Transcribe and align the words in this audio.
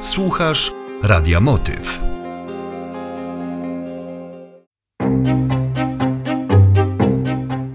Słuchasz 0.00 0.72
Radia 1.02 1.40
Motyw. 1.40 2.00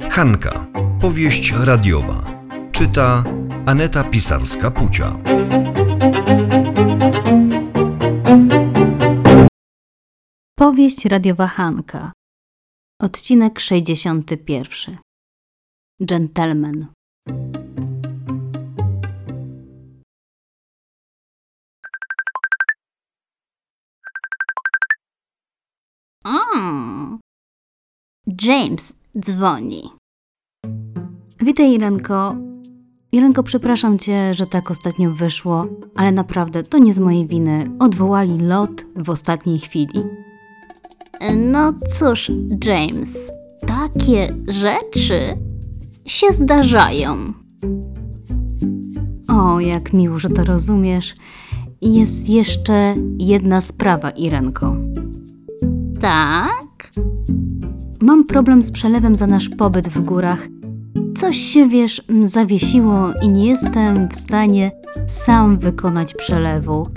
Hanka. 0.09 0.67
Powieść 1.01 1.51
radiowa. 1.51 2.43
Czyta 2.71 3.23
Aneta 3.65 4.03
Pisarska-Pucia. 4.03 5.17
Powieść 10.55 11.05
radiowa 11.05 11.47
Hanka. 11.47 12.11
Odcinek 13.01 13.59
61. 13.59 14.97
Gentleman. 15.99 16.87
James 28.41 28.93
dzwoni. 29.19 29.81
Witaj, 31.41 31.73
Irenko. 31.73 32.35
Irenko, 33.11 33.43
przepraszam 33.43 33.99
cię, 33.99 34.33
że 34.33 34.45
tak 34.45 34.71
ostatnio 34.71 35.11
wyszło, 35.11 35.67
ale 35.95 36.11
naprawdę 36.11 36.63
to 36.63 36.77
nie 36.77 36.93
z 36.93 36.99
mojej 36.99 37.27
winy. 37.27 37.71
Odwołali 37.79 38.37
lot 38.37 38.85
w 38.95 39.09
ostatniej 39.09 39.59
chwili. 39.59 40.03
No 41.37 41.73
cóż, 41.87 42.31
James, 42.65 43.17
takie 43.67 44.35
rzeczy 44.47 45.19
się 46.05 46.31
zdarzają. 46.31 47.17
O, 49.27 49.59
jak 49.59 49.93
miło, 49.93 50.19
że 50.19 50.29
to 50.29 50.43
rozumiesz. 50.43 51.15
Jest 51.81 52.29
jeszcze 52.29 52.95
jedna 53.19 53.61
sprawa, 53.61 54.09
Irenko. 54.09 54.75
Tak? 55.99 56.91
Mam 58.05 58.23
problem 58.23 58.63
z 58.63 58.71
przelewem 58.71 59.15
za 59.15 59.27
nasz 59.27 59.49
pobyt 59.49 59.87
w 59.87 60.01
górach. 60.01 60.47
Coś 61.17 61.37
się, 61.37 61.67
wiesz, 61.67 62.03
m, 62.09 62.29
zawiesiło 62.29 63.11
i 63.21 63.29
nie 63.29 63.45
jestem 63.45 64.09
w 64.09 64.15
stanie 64.15 64.71
sam 65.07 65.57
wykonać 65.57 66.13
przelewu, 66.13 66.87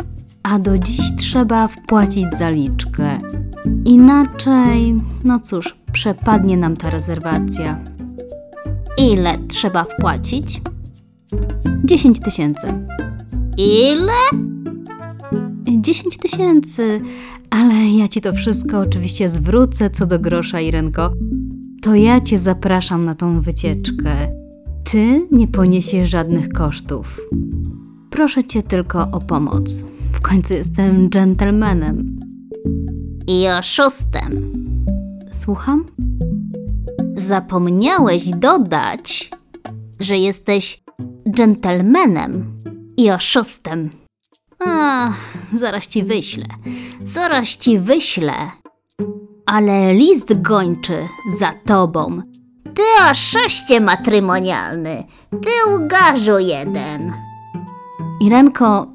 a 0.42 0.59
do 0.59 0.78
dziś 0.78 1.00
trzeba 1.17 1.69
wpłacić 1.69 2.27
zaliczkę. 2.39 3.20
Inaczej, 3.84 5.00
no 5.25 5.41
cóż, 5.41 5.77
przepadnie 5.92 6.56
nam 6.56 6.77
ta 6.77 6.91
rezerwacja. 6.91 7.78
Ile 8.98 9.39
trzeba 9.48 9.84
wpłacić? 9.84 10.61
10 11.84 12.20
tysięcy. 12.20 12.67
Ile? 13.56 14.12
10 15.81 16.17
tysięcy, 16.17 17.00
ale 17.50 17.91
ja 17.98 18.08
ci 18.08 18.20
to 18.20 18.32
wszystko 18.32 18.78
oczywiście 18.78 19.28
zwrócę 19.28 19.91
co 19.91 20.06
do 20.06 20.18
grosza, 20.18 20.60
Irenko. 20.60 21.12
To 21.82 21.94
ja 21.94 22.20
cię 22.20 22.38
zapraszam 22.38 23.04
na 23.04 23.14
tą 23.14 23.41
wycieczkę. 23.41 24.28
Ty 24.84 25.27
nie 25.32 25.48
poniesiesz 25.48 26.10
żadnych 26.10 26.48
kosztów. 26.48 27.20
Proszę 28.10 28.44
cię 28.44 28.62
tylko 28.62 29.08
o 29.12 29.20
pomoc. 29.20 29.84
W 30.12 30.20
końcu 30.20 30.54
jestem 30.54 31.10
dżentelmenem. 31.10 32.20
I 33.28 33.48
oszustem. 33.58 34.52
Słucham? 35.32 35.84
Zapomniałeś 37.14 38.28
dodać, 38.30 39.30
że 40.00 40.19
jesteś 40.19 40.82
dżentelmenem 41.30 42.44
i 42.96 43.10
oszustem. 43.10 43.91
Zaraz 45.55 45.86
ci 45.86 46.02
wyślę. 46.02 46.44
Zaraz 47.05 47.48
ci 47.48 47.78
wyślę. 47.78 48.33
Ale 49.47 49.94
list 49.94 50.42
gończy 50.42 51.09
za 51.38 51.53
tobą. 51.66 52.22
Ty 52.75 52.82
oszuście 53.10 53.81
matrymonialny. 53.81 55.04
Ty 55.31 55.70
łgarzu 55.72 56.38
jeden. 56.38 57.12
Irenko, 58.20 58.87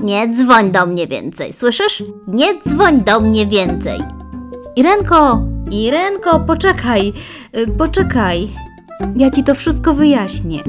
nie 0.00 0.28
dzwoń 0.28 0.70
do 0.70 0.86
mnie 0.86 1.06
więcej, 1.06 1.52
słyszysz? 1.52 2.02
Nie 2.28 2.46
dzwoń 2.68 3.00
do 3.00 3.20
mnie 3.20 3.46
więcej. 3.46 4.00
Irenko, 4.76 5.42
Irenko, 5.70 6.40
poczekaj, 6.40 7.12
y, 7.56 7.66
poczekaj. 7.66 8.48
Ja 9.16 9.30
ci 9.30 9.44
to 9.44 9.54
wszystko 9.54 9.94
wyjaśnię. 9.94 10.62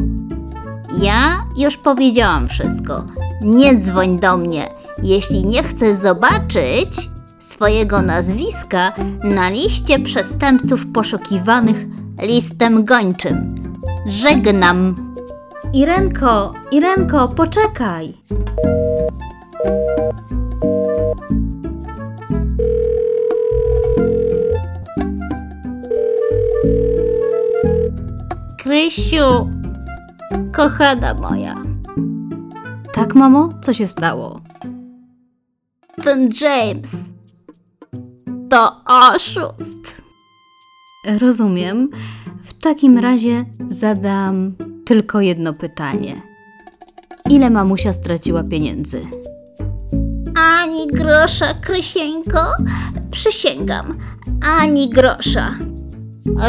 Ja 1.02 1.44
już 1.58 1.78
powiedziałam 1.78 2.47
wszystko. 2.47 3.03
Nie 3.42 3.76
dzwoń 3.76 4.20
do 4.20 4.38
mnie, 4.38 4.64
jeśli 5.04 5.46
nie 5.46 5.64
chcesz 5.64 5.96
zobaczyć 5.96 7.10
swojego 7.40 8.02
nazwiska 8.02 8.94
na 9.24 9.50
liście 9.50 10.00
przestępców 10.00 10.86
poszukiwanych 10.94 11.86
listem 12.22 12.86
gończym. 12.86 13.56
Żegnam. 14.06 15.14
Irenko, 15.74 16.54
Irenko, 16.72 17.28
poczekaj. 17.28 18.14
Krysiu, 28.58 29.50
kochana 30.52 31.14
moja. 31.14 31.72
Tak, 32.94 33.16
mamo? 33.16 33.50
Co 33.62 33.74
się 33.74 33.88
stało? 33.88 34.42
Ten 36.04 36.30
James 36.42 36.96
to 38.50 38.81
oszust. 38.86 40.04
Rozumiem. 41.20 41.90
W 42.44 42.53
takim 42.53 42.98
razie 42.98 43.46
zadam 43.70 44.56
tylko 44.86 45.22
jedno 45.22 45.53
pytanie. 45.53 46.22
Ile 47.30 47.50
mamusia 47.50 47.94
straciła 47.94 48.44
pieniędzy? 48.44 49.06
Ani 50.36 50.88
grosza, 50.88 51.53
Krysieńko. 51.53 52.40
Przysięgam, 53.12 53.98
ani 54.42 54.90
grosza. 54.90 55.56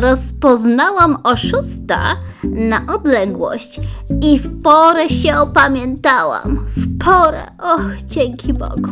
Rozpoznałam 0.00 1.16
oszusta 1.22 2.16
na 2.44 2.94
odległość 2.94 3.80
i 4.22 4.38
w 4.38 4.62
porę 4.62 5.08
się 5.08 5.36
opamiętałam. 5.36 6.66
W 6.76 6.98
porę. 6.98 7.42
Och, 7.58 8.02
dzięki 8.06 8.52
Bogu. 8.52 8.90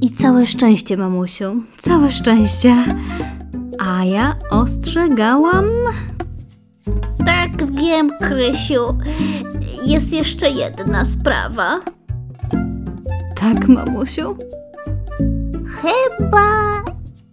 I 0.00 0.10
całe 0.10 0.46
szczęście, 0.46 0.96
mamusiu. 0.96 1.62
Całe 1.78 2.10
szczęście. 2.10 2.76
A 3.78 4.04
ja 4.04 4.34
ostrzegałam. 4.50 5.64
Tak, 7.26 7.72
wiem, 7.72 8.10
Krysiu. 8.18 8.98
Jest 9.84 10.12
jeszcze 10.12 10.50
jedna 10.50 11.04
sprawa. 11.04 11.80
Tak, 13.34 13.68
mamusiu? 13.68 14.36
Chyba 15.66 16.82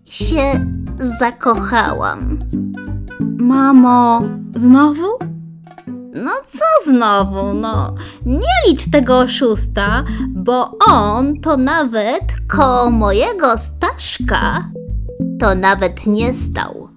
się 0.05 0.76
zakochałam. 1.19 2.39
Mamo, 3.39 4.21
znowu? 4.55 5.07
No 6.13 6.31
co 6.47 6.91
znowu? 6.91 7.53
No, 7.53 7.95
nie 8.25 8.71
licz 8.71 8.91
tego 8.91 9.19
oszusta, 9.19 10.03
bo 10.29 10.71
on 10.87 11.39
to 11.39 11.57
nawet 11.57 12.23
koło 12.47 12.91
mojego 12.91 13.57
Staszka 13.57 14.63
to 15.39 15.55
nawet 15.55 16.07
nie 16.07 16.33
stał. 16.33 16.89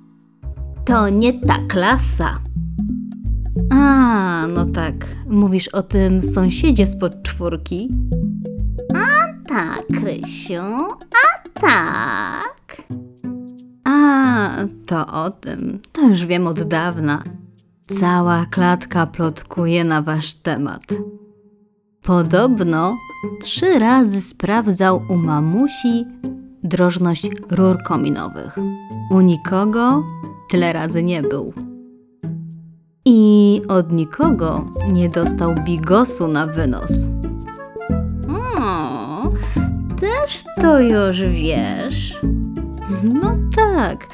To 0.85 1.09
nie 1.09 1.33
ta 1.41 1.59
klasa. 1.69 2.41
A, 3.71 4.47
no 4.47 4.67
tak. 4.67 4.95
Mówisz 5.27 5.69
o 5.69 5.83
tym 5.83 6.23
sąsiedzie 6.23 6.87
spod 6.87 7.23
czwórki? 7.23 7.89
A 8.95 9.27
tak, 9.49 9.87
Krysiu, 10.01 10.63
a 11.01 11.61
tak. 11.61 12.60
A, 14.01 14.57
to 14.87 15.07
o 15.07 15.31
tym. 15.31 15.79
To 15.93 16.09
już 16.09 16.25
wiem 16.27 16.47
od 16.47 16.63
dawna. 16.63 17.23
Cała 18.01 18.47
klatka 18.51 19.07
plotkuje 19.07 19.85
na 19.85 20.03
wasz 20.03 20.35
temat. 20.35 20.83
Podobno 22.03 22.97
trzy 23.41 23.79
razy 23.79 24.21
sprawdzał 24.21 25.03
u 25.09 25.17
mamusi 25.17 26.05
drożność 26.65 27.31
rur 27.51 27.83
kominowych. 27.83 28.57
U 29.11 29.21
nikogo 29.21 30.03
tyle 30.51 30.73
razy 30.73 31.03
nie 31.03 31.23
był. 31.23 31.53
I 33.05 33.61
od 33.69 33.93
nikogo 33.93 34.71
nie 34.93 35.09
dostał 35.09 35.55
bigosu 35.65 36.29
na 36.29 36.47
wynos. 36.47 37.09
O, 38.59 39.33
też 40.01 40.45
to 40.61 40.81
już 40.81 41.23
wiesz. 41.23 42.21
No 43.05 43.40
tak, 43.57 44.07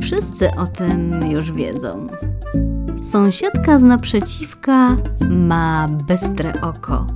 wszyscy 0.00 0.48
o 0.56 0.66
tym 0.66 1.30
już 1.30 1.52
wiedzą. 1.52 2.06
Sąsiadka 3.02 3.78
z 3.78 3.82
naprzeciwka 3.82 4.96
ma 5.30 5.88
bystre 5.88 6.60
oko 6.60 7.06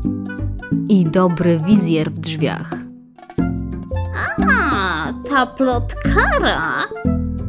i 0.89 1.05
dobry 1.05 1.61
wizjer 1.67 2.11
w 2.11 2.19
drzwiach. 2.19 2.75
A, 4.51 5.13
ta 5.31 5.47
plotkara? 5.47 6.85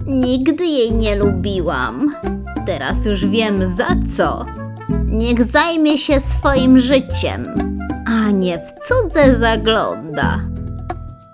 Nigdy 0.07 0.65
jej 0.65 0.93
nie 0.93 1.15
lubiłam. 1.15 2.15
Teraz 2.65 3.05
już 3.05 3.25
wiem 3.25 3.67
za 3.67 3.87
co. 4.17 4.45
Niech 5.05 5.43
zajmie 5.45 5.97
się 5.97 6.19
swoim 6.19 6.79
życiem, 6.79 7.47
a 8.05 8.31
nie 8.31 8.57
w 8.59 8.87
cudze 8.87 9.35
zagląda. 9.35 10.39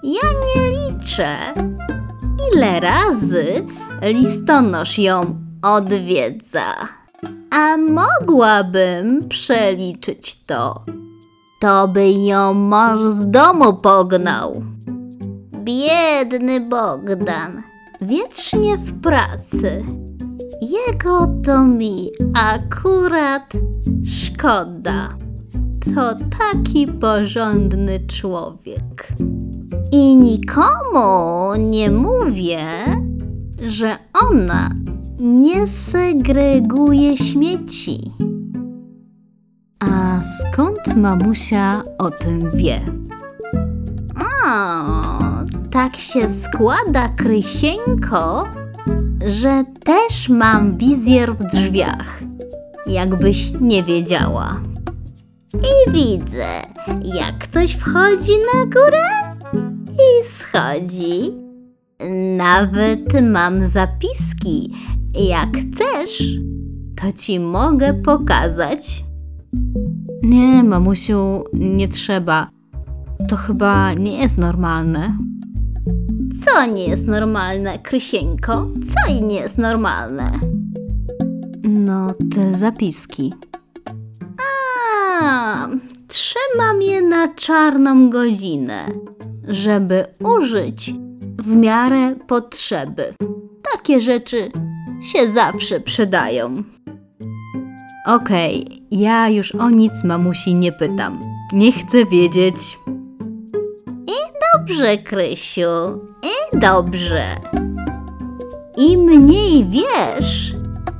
Ja 0.04 0.30
nie 0.56 0.72
liczę, 0.72 1.28
ile 2.54 2.80
razy 2.80 3.66
listonosz 4.02 5.00
ją 5.00 5.36
odwiedza. 5.62 6.76
A 7.52 7.78
mogłabym 7.78 9.30
przeliczyć 9.30 10.44
to. 10.46 10.84
To 11.60 11.88
by 11.88 12.10
ją 12.10 12.54
mąż 12.54 13.00
z 13.00 13.32
domu 13.32 13.74
pognał. 13.74 14.64
Biedny 15.54 16.60
Bogdan, 16.60 17.64
wiecznie 18.02 18.78
w 18.78 19.02
pracy. 19.02 19.86
Jego 20.62 21.28
to 21.46 21.64
mi 21.64 22.10
akurat 22.34 23.52
szkoda. 24.06 25.18
To 25.96 26.16
taki 26.40 26.88
porządny 26.88 28.00
człowiek. 28.08 29.08
I 29.92 30.16
nikomu 30.16 31.56
nie 31.60 31.92
mówię, 31.92 32.66
że 33.68 33.98
ona 34.32 34.70
nie 35.20 35.68
segreguje 35.68 37.18
śmieci. 37.18 38.00
A 39.80 40.22
skąd 40.24 40.96
mamusia 40.96 41.84
o 41.98 42.12
tym 42.12 42.50
wie? 42.56 42.80
O, 44.46 45.20
tak 45.72 45.96
się 45.96 46.30
składa, 46.30 47.10
Krysieńko, 47.10 48.48
że 49.26 49.64
też 49.84 50.30
mam 50.30 50.78
wizjer 50.78 51.36
w 51.36 51.44
drzwiach, 51.44 52.20
jakbyś 52.88 53.54
nie 53.62 53.84
wiedziała. 53.84 54.62
I 55.54 55.92
widzę, 55.92 56.48
jak 57.04 57.38
ktoś 57.38 57.72
wchodzi 57.72 58.34
na 58.54 58.66
górę 58.66 59.29
i 60.00 60.24
schodzi. 60.24 61.32
Nawet 62.38 63.22
mam 63.22 63.68
zapiski. 63.68 64.74
Jak 65.14 65.50
chcesz, 65.58 66.24
to 67.02 67.12
ci 67.12 67.40
mogę 67.40 67.94
pokazać. 67.94 69.04
Nie, 70.24 70.64
mamusiu, 70.64 71.44
nie 71.54 71.88
trzeba. 71.88 72.50
To 73.30 73.36
chyba 73.36 73.94
nie 73.94 74.22
jest 74.22 74.38
normalne. 74.38 75.18
Co 76.46 76.66
nie 76.66 76.88
jest 76.88 77.08
normalne, 77.08 77.80
Krysieńko? 77.80 78.68
Co 78.82 79.14
i 79.14 79.24
nie 79.24 79.36
jest 79.36 79.58
normalne? 79.58 80.32
No, 81.64 82.14
te 82.36 82.54
zapiski. 82.54 83.34
A, 85.22 85.68
trzymam 86.08 86.82
je 86.82 87.02
na 87.02 87.28
czarną 87.36 88.10
godzinę, 88.10 88.86
żeby 89.50 90.06
użyć 90.38 90.94
w 91.38 91.56
miarę 91.56 92.16
potrzeby. 92.28 93.14
Takie 93.74 94.02
rzeczy 94.02 94.52
się 95.02 95.32
zawsze 95.32 95.80
przydają. 95.80 96.64
Okej, 98.06 98.84
ja 98.92 99.30
już 99.30 99.56
o 99.56 99.70
nic 99.70 100.04
mamusi 100.04 100.56
nie 100.56 100.72
pytam. 100.72 101.20
Nie 101.54 101.72
chcę 101.72 102.06
wiedzieć. 102.06 102.78
Dobrze, 104.70 104.98
Krysiu, 104.98 106.00
i 106.24 106.60
dobrze. 106.60 107.36
Im 108.78 109.00
mniej 109.00 109.66
wiesz, 109.66 110.56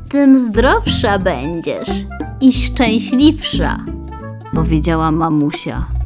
tym 0.10 0.40
zdrowsza 0.40 1.20
będziesz 1.20 1.90
i 2.42 2.54
szczęśliwsza. 2.54 3.78
Powiedziała 4.56 5.12
mamusia. 5.12 5.99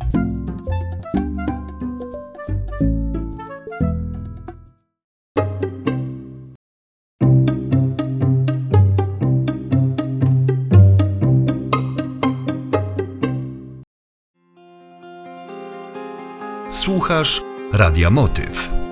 Słuchasz 17.04 17.42
Radia 17.74 18.10
Motyw. 18.10 18.83